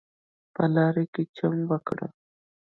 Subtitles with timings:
[0.53, 1.97] په لاره کې چم وکړ.